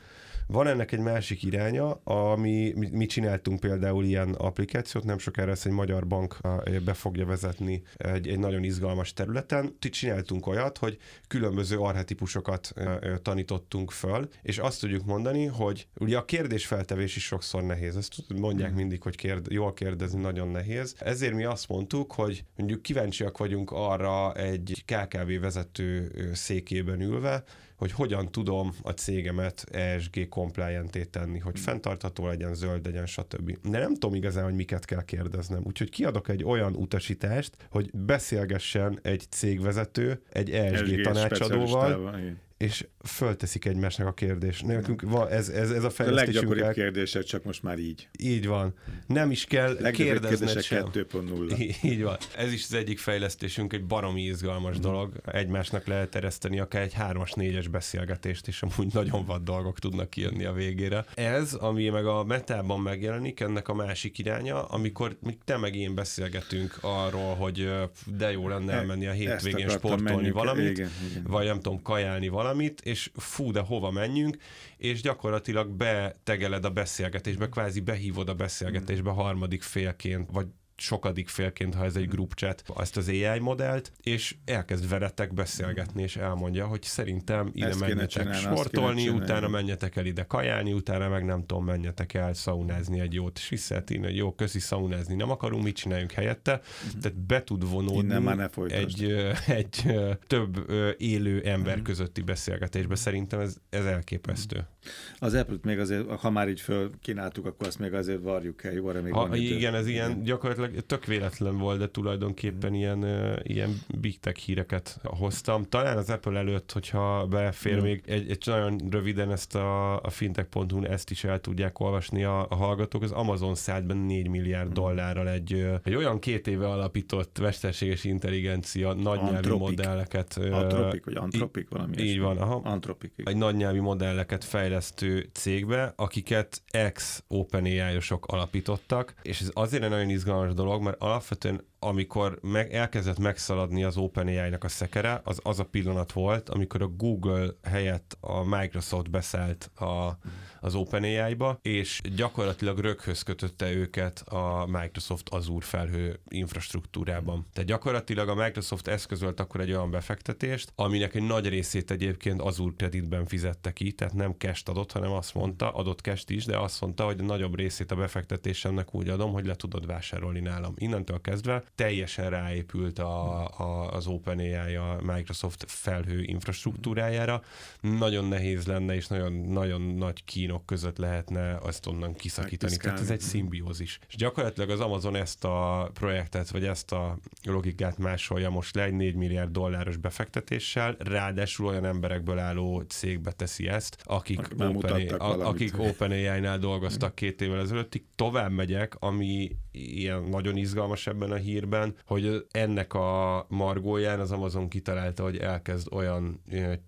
Van 0.48 0.68
ennek 0.68 0.92
egy 0.92 1.00
másik 1.00 1.44
iránya, 1.44 1.92
ami 2.04 2.74
mi 2.92 3.06
csináltunk 3.06 3.60
például 3.60 4.06
ilyen 4.06 4.34
applikációt, 4.34 5.04
nem 5.04 5.18
sokára 5.18 5.52
ezt 5.52 5.66
egy 5.66 5.72
magyar 5.72 6.08
bank 6.08 6.38
be 6.86 6.94
fogja 6.94 7.26
vezetni 7.26 7.82
egy, 7.98 8.28
egy 8.28 8.40
nagyon 8.40 8.64
izgalmas 8.64 9.14
területen. 9.14 9.76
Ti 9.80 9.90
csináltunk 9.90 10.48
olyat, 10.48 10.78
hogy 10.78 10.98
különböző 11.28 11.78
arhetipusokat 11.78 12.74
tanítottunk 13.22 13.92
föl, 13.92 14.30
és 14.42 14.58
azt 14.58 14.80
tudjuk 14.80 15.06
mondani, 15.06 15.46
hogy 15.46 15.88
ugye 16.00 16.18
a 16.18 16.26
kérdésfeltevés 16.26 17.16
is 17.16 17.26
sokszor 17.26 17.64
nehéz. 17.64 17.96
Ezt 17.96 18.16
mondják 18.36 18.70
hmm. 18.70 18.78
mindig, 18.78 19.02
hogy 19.02 19.16
kérd, 19.16 19.52
jól 19.52 19.74
kérdezni 19.74 20.22
nagyon 20.22 20.48
nehéz. 20.48 20.96
Ezért 21.00 21.34
mi 21.34 21.44
azt 21.44 21.68
mondtuk, 21.68 22.14
hogy 22.14 22.44
mondjuk 22.56 22.82
kíváncsiak 22.82 23.38
vagyunk 23.38 23.72
arra 23.72 24.34
egy 24.34 24.84
KKV 24.86 25.40
vezető 25.42 26.12
székében 26.34 27.02
ülve, 27.02 27.44
hogy 27.84 27.92
hogyan 27.92 28.32
tudom 28.32 28.74
a 28.82 28.92
cégemet 28.92 29.66
ESG 29.72 30.30
compliant 30.30 31.08
tenni, 31.12 31.40
hogy 31.40 31.54
hmm. 31.54 31.64
fenntartható 31.64 32.28
legyen, 32.28 32.56
zöld 32.56 32.86
legyen, 32.86 33.06
stb. 33.06 33.58
De 33.64 33.80
nem 33.80 33.94
tudom 33.94 34.16
igazán, 34.16 34.44
hogy 34.44 34.54
miket 34.54 34.86
kell 34.86 35.04
kérdeznem. 35.04 35.62
Úgyhogy 35.64 35.90
kiadok 35.90 36.30
egy 36.30 36.44
olyan 36.44 36.76
utasítást, 36.76 37.56
hogy 37.70 37.90
beszélgessen 37.94 39.00
egy 39.02 39.26
cégvezető 39.30 40.22
egy 40.30 40.52
ESG 40.52 41.02
tanácsadóval, 41.02 42.16
és 42.58 42.88
fölteszik 43.04 43.66
egymásnak 43.66 44.08
a 44.08 44.14
kérdést. 44.14 44.66
Nekünk 44.66 45.02
van, 45.02 45.28
ez, 45.30 45.50
ez, 45.50 45.72
ez 45.72 45.84
a 45.84 45.90
fejlesztésünk. 45.90 46.44
A 46.44 46.50
leggyakoribb 46.50 46.74
kérdések, 46.74 47.24
csak 47.24 47.44
most 47.44 47.64
már 47.64 47.78
így. 47.78 48.08
Így 48.20 48.48
van. 48.48 48.74
Nem 49.08 49.32
is 49.32 49.46
kell 49.46 49.92
kérdezned 49.92 50.62
sem. 50.62 50.86
2.0. 50.94 51.84
Így 51.84 52.04
van. 52.04 52.18
Ez 52.36 52.52
is 52.52 52.64
az 52.64 52.74
egyik 52.74 53.00
fejlesztésünk, 53.00 53.74
egy 53.74 53.86
baromi 53.86 54.22
izgalmas 54.22 54.78
mm. 54.78 54.82
dolog. 54.82 55.14
Egymásnak 55.26 55.88
lehet 55.88 56.16
ereszteni 56.16 56.60
akár 56.60 56.82
egy 56.82 56.94
hármas, 56.94 57.32
négyes 57.32 57.68
beszélgetést, 57.68 58.48
és 58.48 58.62
amúgy 58.62 58.94
nagyon 58.94 59.26
vad 59.26 59.44
dolgok 59.44 59.80
tudnak 59.80 60.10
kijönni 60.10 60.46
a 60.46 60.54
végére. 60.54 61.06
Ez, 61.14 61.54
ami 61.54 61.90
meg 61.90 62.06
a 62.06 62.24
metában 62.24 62.80
megjelenik, 62.80 63.40
ennek 63.40 63.68
a 63.68 63.74
másik 63.74 64.18
iránya, 64.18 64.64
amikor 64.64 65.18
te 65.46 65.58
meg 65.58 65.76
én 65.76 65.96
beszélgetünk 65.96 66.78
arról, 66.82 67.36
hogy 67.36 67.72
de 68.18 68.32
jó 68.32 68.48
lenne 68.48 68.74
e- 68.74 68.76
elmenni 68.76 69.08
a 69.08 69.12
hétvégén 69.12 69.70
sportolni 69.70 70.32
valamit, 70.32 70.70
igen, 70.70 70.90
igen. 71.10 71.24
vagy 71.28 71.46
nem 71.46 71.60
tudom, 71.60 71.82
kajálni 71.82 72.28
valamit, 72.28 72.82
és 72.94 73.12
fú, 73.14 73.52
de 73.52 73.60
hova 73.60 73.92
menjünk, 73.92 74.38
és 74.78 75.02
gyakorlatilag 75.02 75.70
betegeled 75.70 76.66
a 76.66 76.70
beszélgetésbe, 76.70 77.50
kvázi 77.50 77.80
behívod 77.80 78.30
a 78.30 78.34
beszélgetésbe 78.34 79.10
harmadik 79.10 79.62
félként, 79.62 80.30
vagy 80.32 80.48
sokadik 80.84 81.28
félként, 81.28 81.76
ha 81.76 81.84
ez 81.84 81.96
egy 81.96 82.08
group 82.08 82.34
chat, 82.34 82.64
ezt 82.78 82.98
az 82.98 83.08
AI 83.08 83.40
modellt, 83.40 83.92
és 84.02 84.36
elkezd 84.46 84.90
veletek 84.90 85.34
beszélgetni, 85.34 86.02
és 86.02 86.16
elmondja, 86.16 86.66
hogy 86.66 86.84
szerintem 86.84 87.50
ide 87.54 87.68
ezt 87.68 87.80
menjetek 87.80 88.08
csinálni, 88.08 88.38
sportolni, 88.38 89.10
utána 89.10 89.48
menjetek 89.48 89.96
el 89.96 90.06
ide 90.06 90.24
kajálni, 90.24 90.74
utána 90.74 91.10
meg 91.10 91.26
nem 91.26 91.46
tudom, 91.46 91.66
menjetek 91.66 92.14
el 92.14 92.34
szaunázni 92.34 93.00
egy 93.00 93.14
jót, 93.14 93.38
és 93.38 93.50
visszahetni, 93.50 93.98
hogy 93.98 94.16
jó, 94.16 94.34
köszi 94.36 94.60
szaunázni, 94.60 95.16
nem 95.16 95.30
akarunk, 95.30 95.64
mit 95.64 95.76
csináljunk 95.76 96.12
helyette. 96.12 96.62
Uh-huh. 96.86 97.02
Tehát 97.02 97.18
be 97.18 97.44
tud 97.44 97.70
vonódni 97.70 98.20
már 98.20 98.36
ne 98.36 98.50
egy, 98.68 99.04
egy 99.48 99.96
több 100.28 100.72
élő 100.98 101.42
ember 101.42 101.68
uh-huh. 101.68 101.84
közötti 101.84 102.22
beszélgetésbe. 102.22 102.96
Szerintem 102.96 103.40
ez, 103.40 103.58
ez 103.70 103.86
elképesztő. 103.86 104.56
Uh-huh. 104.56 104.72
Az 105.20 105.34
apple 105.34 105.58
még 105.62 105.80
azért, 105.80 106.10
ha 106.10 106.30
már 106.30 106.50
így 106.50 106.62
fölkínáltuk, 106.62 107.46
akkor 107.46 107.68
azt 107.68 107.80
még 107.80 107.94
azért 107.94 108.22
varjuk 108.22 108.64
el, 108.64 108.74
jó, 108.74 108.92
még 108.92 109.14
ha, 109.14 109.28
van 109.28 109.38
Igen, 109.38 109.76
ez 109.76 109.88
ilyen 109.88 110.24
gyakorlatilag 110.24 110.73
tök 110.82 111.06
véletlen 111.06 111.58
volt, 111.58 111.80
de 111.80 111.90
tulajdonképpen 111.90 112.74
ilyen, 112.74 113.06
ilyen 113.44 113.82
big 114.00 114.20
tech 114.20 114.40
híreket 114.40 115.00
hoztam. 115.04 115.64
Talán 115.64 115.98
az 115.98 116.10
Apple 116.10 116.40
előtt, 116.40 116.72
hogyha 116.72 117.26
belefér 117.26 117.80
mm. 117.80 117.82
még 117.82 118.04
egy, 118.06 118.30
egy 118.30 118.44
nagyon 118.46 118.80
röviden 118.90 119.32
ezt 119.32 119.56
a, 119.56 120.02
a 120.02 120.10
fintech.hu 120.10 120.84
ezt 120.84 121.10
is 121.10 121.24
el 121.24 121.40
tudják 121.40 121.80
olvasni 121.80 122.24
a, 122.24 122.46
a 122.50 122.56
hallgatók, 122.56 123.04
az 123.04 123.12
Amazon 123.12 123.56
szállt 123.56 123.86
be 123.86 123.94
4 123.94 124.28
milliárd 124.28 124.70
mm. 124.70 124.74
dollárral 124.74 125.30
egy, 125.30 125.66
egy 125.84 125.96
olyan 125.96 126.20
két 126.20 126.48
éve 126.48 126.68
alapított 126.68 127.40
mesterséges 127.40 128.04
intelligencia 128.04 128.94
nagynyelvi 128.94 129.50
modelleket. 129.50 130.38
Antropik, 130.52 131.06
vagy 131.06 131.16
antropik 131.16 131.70
valami. 131.70 131.98
Így 131.98 132.20
van, 132.20 132.38
aha. 132.38 132.62
Antropik. 132.64 133.14
Egy 133.24 133.38
nagynyelvi 133.38 133.80
modelleket 133.80 134.44
fejlesztő 134.44 135.30
cégbe, 135.34 135.94
akiket 135.96 136.62
ex-OpenAI-osok 136.72 138.26
alapítottak, 138.26 139.14
és 139.22 139.42
ez 139.42 139.50
azért 139.54 139.84
egy 139.84 139.90
nagyon 139.90 140.10
izgalmas 140.10 140.53
dolog, 140.54 140.82
mert 140.82 141.02
alapvetően 141.02 141.68
amikor 141.84 142.40
meg, 142.42 142.74
elkezdett 142.74 143.20
megszaladni 143.20 143.84
az 143.84 143.98
OpenAI-nak 143.98 144.64
a 144.64 144.68
szekere, 144.68 145.22
az 145.24 145.40
az 145.44 145.60
a 145.60 145.64
pillanat 145.64 146.12
volt, 146.12 146.50
amikor 146.50 146.82
a 146.82 146.88
Google 146.88 147.48
helyett 147.64 148.18
a 148.20 148.44
Microsoft 148.44 149.10
beszállt 149.10 149.72
a, 149.76 150.18
az 150.62 150.76
OpenAI-ba, 150.76 151.60
és 151.62 152.02
gyakorlatilag 152.16 152.80
röghöz 152.80 153.22
kötötte 153.22 153.72
őket 153.72 154.20
a 154.20 154.66
Microsoft 154.66 155.30
Azure 155.30 155.66
felhő 155.66 156.20
infrastruktúrában. 156.28 157.48
Tehát 157.54 157.70
gyakorlatilag 157.70 158.30
a 158.30 158.36
Microsoft 158.36 158.88
eszközölt 158.88 159.40
akkor 159.40 159.62
egy 159.62 159.72
olyan 159.72 159.92
befektetést, 159.92 160.72
aminek 160.76 161.16
egy 161.16 161.24
nagy 161.24 161.48
részét 161.48 161.92
egyébként 161.92 162.42
Azure 162.42 162.74
kreditben 162.78 163.26
fizette 163.26 163.74
ki, 163.74 163.92
tehát 163.92 164.14
nem 164.14 164.36
cash 164.38 164.70
adott, 164.70 164.92
hanem 164.92 165.12
azt 165.12 165.34
mondta, 165.34 165.72
adott 165.72 166.00
cash 166.00 166.32
is, 166.32 166.46
de 166.46 166.58
azt 166.58 166.82
mondta, 166.82 167.06
hogy 167.06 167.20
a 167.20 167.24
nagyobb 167.24 167.56
részét 167.56 167.92
a 167.92 167.96
befektetésemnek 167.96 168.96
úgy 168.96 169.10
adom, 169.10 169.32
hogy 169.32 169.46
le 169.46 169.56
tudod 169.56 169.86
vásárolni 169.86 170.40
nálam. 170.40 170.74
Innentől 170.78 171.22
kezdve 171.22 171.64
teljesen 171.76 172.30
ráépült 172.30 173.00
a, 173.00 173.48
a, 173.48 173.92
az 173.92 174.08
OpenAI 174.08 174.76
a 174.76 175.00
Microsoft 175.02 175.66
felhő 175.68 176.24
infrastruktúrájára. 176.24 177.44
Nagyon 177.82 178.26
nehéz 178.26 178.66
lenne, 178.66 178.96
és 178.96 179.08
nagyon, 179.08 179.34
nagyon 179.34 179.82
nagy 179.82 180.24
kínok 180.26 180.66
között 180.66 180.98
lehetne 180.98 181.58
azt 181.58 181.88
onnan 181.88 182.14
kiszakítani. 182.14 182.78
Tehát 182.78 183.00
ez 183.00 183.10
egy 183.10 183.22
szimbiózis. 183.22 184.00
És 184.08 184.16
gyakorlatilag 184.16 184.70
az 184.70 184.80
Amazon 184.80 185.16
ezt 185.16 185.44
a 185.44 185.90
projektet, 185.94 186.50
vagy 186.50 186.66
ezt 186.66 186.92
a 186.92 187.18
logikát 187.44 187.98
másolja 187.98 188.50
most 188.50 188.76
le 188.76 188.84
egy 188.84 188.94
4 188.94 189.16
milliárd 189.16 189.52
dolláros 189.52 189.98
befektetéssel, 189.98 190.96
ráadásul 191.00 191.68
olyan 191.68 191.86
emberekből 191.86 192.40
álló 192.40 192.82
cégbe 192.82 193.32
teszi 193.32 193.68
ezt, 193.68 193.98
akik, 194.04 194.40
Open, 194.58 195.08
a, 195.08 195.48
akik 195.48 195.80
OpenAI-nál 195.80 196.60
dolgoztak 196.60 197.16
két 197.16 197.42
évvel 197.42 197.60
ezelőttig. 197.60 198.04
Tovább 198.16 198.52
megyek, 198.52 198.96
ami 199.00 199.52
ilyen 199.72 200.24
nagyon 200.24 200.58
izgalmas 200.58 201.08
ebben 201.08 201.32
a 201.32 201.36
hír 201.36 201.63
hírben, 201.64 201.96
hogy 202.06 202.46
ennek 202.52 202.94
a 202.94 203.46
margóján 203.50 204.20
az 204.20 204.32
Amazon 204.32 204.68
kitalálta, 204.68 205.24
hogy 205.24 205.38
elkezd 205.38 205.88
olyan 205.92 206.42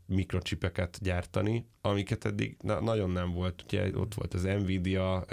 mikrocsipeket 0.06 0.98
gyártani, 1.02 1.68
amiket 1.82 2.26
eddig 2.26 2.58
na, 2.62 2.82
nagyon 2.82 3.10
nem 3.10 3.32
volt. 3.32 3.64
Ugye 3.66 3.98
ott 3.98 4.14
volt 4.14 4.34
az 4.34 4.44
Nvidia 4.44 5.26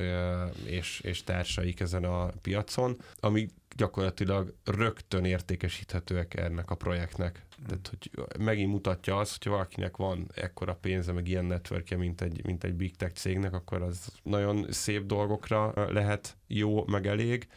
és, 0.64 1.00
és 1.00 1.24
társaik 1.24 1.80
ezen 1.80 2.04
a 2.04 2.26
piacon, 2.26 2.96
ami 3.20 3.48
gyakorlatilag 3.76 4.54
rögtön 4.64 5.24
értékesíthetőek 5.24 6.34
ennek 6.34 6.70
a 6.70 6.74
projektnek. 6.74 7.42
Tehát, 7.66 7.88
hogy 7.88 8.10
megint 8.38 8.70
mutatja 8.70 9.18
azt, 9.18 9.42
hogy 9.42 9.52
valakinek 9.52 9.96
van 9.96 10.30
ekkora 10.34 10.74
pénze, 10.74 11.12
meg 11.12 11.28
ilyen 11.28 11.44
networkje, 11.44 11.96
mint 11.96 12.20
egy, 12.20 12.44
mint 12.44 12.64
egy 12.64 12.74
big 12.74 12.96
tech 12.96 13.14
cégnek, 13.14 13.54
akkor 13.54 13.82
az 13.82 14.06
nagyon 14.22 14.66
szép 14.70 15.06
dolgokra 15.06 15.72
lehet 15.92 16.36
jó, 16.46 16.86
meg 16.86 17.06
elég 17.06 17.48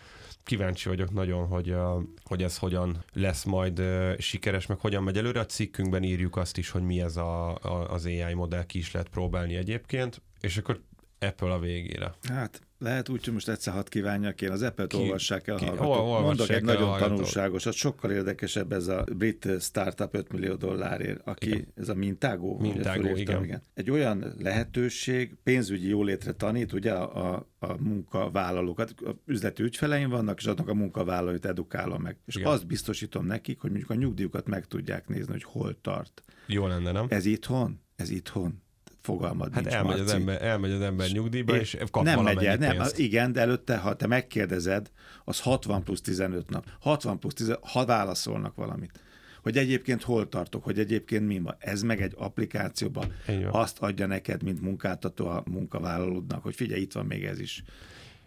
kíváncsi 0.45 0.89
vagyok 0.89 1.11
nagyon, 1.11 1.47
hogy, 1.47 1.75
hogy 2.23 2.43
ez 2.43 2.57
hogyan 2.57 3.03
lesz 3.13 3.43
majd 3.43 3.81
sikeres, 4.17 4.65
meg 4.65 4.79
hogyan 4.79 5.03
megy 5.03 5.17
előre. 5.17 5.39
A 5.39 5.45
cikkünkben 5.45 6.03
írjuk 6.03 6.35
azt 6.35 6.57
is, 6.57 6.69
hogy 6.69 6.81
mi 6.81 7.01
ez 7.01 7.17
a, 7.17 7.55
a, 7.55 7.91
az 7.91 8.05
AI 8.05 8.33
modell, 8.33 8.65
ki 8.65 8.77
is 8.77 8.91
lehet 8.91 9.09
próbálni 9.09 9.55
egyébként, 9.55 10.21
és 10.39 10.57
akkor 10.57 10.81
Apple 11.19 11.53
a 11.53 11.59
végére. 11.59 12.13
Hát 12.29 12.61
lehet 12.77 13.09
úgy, 13.09 13.23
hogy 13.23 13.33
most 13.33 13.49
egyszer 13.49 13.73
hat 13.73 13.89
kívánjak 13.89 14.41
én, 14.41 14.51
az 14.51 14.61
Apple-t 14.61 14.89
ki, 14.89 14.97
olvassák 14.97 15.47
el, 15.47 15.55
ki, 15.55 15.65
hallgatók. 15.65 15.93
Hol, 15.93 16.21
Mondok 16.21 16.49
egy 16.49 16.63
nagyon 16.63 16.87
hallgatók. 16.87 17.07
tanulságos, 17.07 17.65
az 17.65 17.75
sokkal 17.75 18.11
érdekesebb 18.11 18.71
ez 18.71 18.87
a 18.87 19.05
brit 19.17 19.47
startup 19.59 20.15
5 20.15 20.31
millió 20.31 20.55
dollárért, 20.55 21.21
aki, 21.23 21.47
igen. 21.47 21.67
ez 21.75 21.89
a 21.89 21.93
Mintágó. 21.93 22.59
Mintágó, 22.59 23.09
ugye, 23.09 23.21
igen. 23.21 23.43
igen. 23.43 23.61
Egy 23.73 23.91
olyan 23.91 24.33
lehetőség, 24.39 25.35
pénzügyi 25.43 25.87
jólétre 25.87 26.31
tanít, 26.31 26.73
ugye 26.73 26.91
a, 26.91 27.33
a, 27.33 27.47
a 27.59 27.77
munkavállalókat, 27.81 28.93
a 28.97 29.15
üzleti 29.25 29.63
ügyfeleim 29.63 30.09
vannak, 30.09 30.39
és 30.39 30.45
adnak 30.45 30.67
a 30.67 30.73
munkavállalóit 30.73 31.45
edukálom 31.45 32.01
meg. 32.01 32.17
És 32.25 32.35
igen. 32.35 32.51
azt 32.51 32.67
biztosítom 32.67 33.25
nekik, 33.25 33.59
hogy 33.59 33.69
mondjuk 33.69 33.91
a 33.91 33.95
nyugdíjukat 33.95 34.47
meg 34.47 34.65
tudják 34.65 35.07
nézni, 35.07 35.31
hogy 35.31 35.43
hol 35.43 35.81
tart. 35.81 36.23
Jó 36.47 36.67
lenne, 36.67 36.91
nem? 36.91 37.05
Ez 37.09 37.25
itthon? 37.25 37.79
Ez 37.95 38.09
itthon 38.09 38.63
fogalmad 39.05 39.53
hát 39.53 39.63
nincs, 39.63 39.75
elmegy 39.75 39.99
az, 39.99 40.13
ember, 40.13 40.41
elmegy 40.41 40.71
az 40.71 40.81
ember 40.81 41.09
nyugdíjba, 41.09 41.55
és, 41.55 41.73
és 41.73 41.89
kap 41.91 42.03
nem 42.03 42.23
megy 42.23 42.45
el, 42.45 42.57
nem, 42.57 42.81
igen, 42.95 43.31
de 43.31 43.41
előtte, 43.41 43.77
ha 43.77 43.95
te 43.95 44.07
megkérdezed, 44.07 44.91
az 45.25 45.39
60 45.39 45.83
plusz 45.83 46.01
15 46.01 46.49
nap. 46.49 46.65
60 46.79 47.19
plusz 47.19 47.33
15, 47.33 47.59
ha 47.63 47.85
válaszolnak 47.85 48.55
valamit 48.55 48.99
hogy 49.41 49.57
egyébként 49.57 50.03
hol 50.03 50.29
tartok, 50.29 50.63
hogy 50.63 50.79
egyébként 50.79 51.27
mi 51.27 51.39
van. 51.39 51.55
Ez 51.59 51.81
meg 51.81 52.01
egy 52.01 52.13
applikációban 52.17 53.13
azt 53.51 53.79
adja 53.79 54.05
neked, 54.05 54.43
mint 54.43 54.61
munkáltató 54.61 55.27
a 55.27 55.43
munkavállalódnak, 55.51 56.43
hogy 56.43 56.55
figyelj, 56.55 56.81
itt 56.81 56.93
van 56.93 57.05
még 57.05 57.23
ez 57.23 57.39
is 57.39 57.63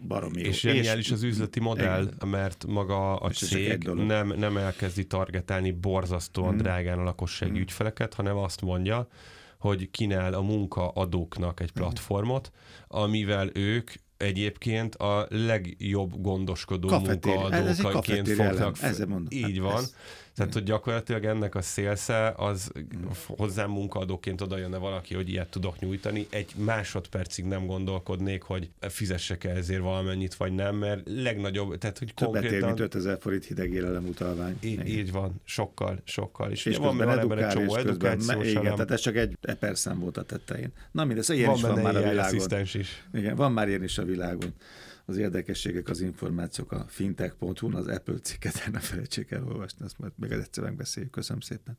baromi 0.07 0.41
És 0.41 0.59
zseniális 0.59 1.11
az 1.11 1.23
üzleti 1.23 1.59
modell, 1.59 2.01
igen. 2.01 2.27
mert 2.27 2.65
maga 2.67 3.15
a 3.15 3.29
és 3.29 3.37
cég 3.37 3.83
nem, 3.83 4.33
nem 4.37 4.57
elkezdi 4.57 5.05
targetálni 5.05 5.71
borzasztóan 5.71 6.49
hmm. 6.49 6.57
drágán 6.57 6.99
a 6.99 7.03
lakossági 7.03 7.51
hmm. 7.51 7.61
ügyfeleket, 7.61 8.13
hanem 8.13 8.37
azt 8.37 8.61
mondja, 8.61 9.07
hogy 9.59 9.91
kínál 9.91 10.33
a 10.33 10.41
munkaadóknak 10.41 11.59
egy 11.59 11.71
platformot, 11.71 12.51
amivel 12.87 13.49
ők 13.53 13.91
egyébként 14.17 14.95
a 14.95 15.27
legjobb 15.29 16.21
gondoskodó 16.21 16.89
munkadókaként 16.89 18.29
fognak. 18.29 18.81
Ezzel 18.81 19.07
mondom. 19.07 19.27
Így 19.29 19.57
hát 19.57 19.71
van. 19.71 19.83
Ez, 19.83 19.95
tehát, 20.39 20.53
hogy 20.53 20.63
gyakorlatilag 20.63 21.25
ennek 21.25 21.55
a 21.55 21.61
szélsze 21.61 22.33
az 22.37 22.71
hozzám 23.27 23.69
munkaadóként 23.69 24.41
oda 24.41 24.57
jönne 24.57 24.77
valaki, 24.77 25.15
hogy 25.15 25.29
ilyet 25.29 25.49
tudok 25.49 25.79
nyújtani. 25.79 26.27
Egy 26.29 26.51
másodpercig 26.55 27.45
nem 27.45 27.65
gondolkodnék, 27.65 28.41
hogy 28.41 28.69
fizessek-e 28.79 29.49
ezért 29.49 29.81
valamennyit, 29.81 30.35
vagy 30.35 30.53
nem, 30.53 30.75
mert 30.75 31.01
legnagyobb, 31.05 31.77
tehát 31.77 31.99
hogy 31.99 32.13
Többet 32.13 32.41
konkrétan... 32.41 32.59
ér, 32.59 32.65
mint 32.65 32.79
5000 32.79 33.17
forint 33.19 33.45
hideg 33.45 33.73
élelem 33.73 34.05
utalvány. 34.05 34.57
Így, 34.61 34.87
így, 34.87 35.11
van, 35.11 35.41
sokkal, 35.43 35.99
sokkal. 36.03 36.51
És, 36.51 36.65
és 36.65 36.77
van 36.77 36.97
benne 36.97 37.45
egy 37.45 37.53
csomó 37.53 37.75
edukációs 37.75 38.47
igen, 38.47 38.63
tehát 38.63 38.91
ez 38.91 38.99
csak 38.99 39.15
egy 39.15 39.37
perszám 39.59 39.99
volt 39.99 40.17
a 40.17 40.23
tetején. 40.23 40.71
Na 40.91 41.05
mindegy, 41.05 41.23
szóval 41.23 41.41
ilyen 41.41 41.49
van 41.49 41.59
is 41.59 41.75
van 41.75 41.93
már 41.93 41.95
a 41.95 42.09
világon. 42.09 42.61
Is. 42.73 43.07
Igen, 43.13 43.35
van 43.35 43.51
már 43.51 43.67
ilyen 43.67 43.83
is 43.83 43.97
a 43.97 44.03
világon 44.03 44.53
az 45.09 45.17
érdekességek, 45.17 45.89
az 45.89 46.01
információk 46.01 46.71
a 46.71 46.85
fintech.hu-n, 46.87 47.75
az 47.75 47.87
Apple 47.87 48.19
cikket 48.19 48.63
ne 48.71 48.79
felejtsék 48.79 49.31
elolvasni, 49.31 49.85
azt 49.85 49.99
majd 49.99 50.11
meg 50.15 50.31
egyszer 50.31 50.63
megbeszéljük. 50.63 51.11
Köszönöm 51.11 51.41
szépen. 51.41 51.77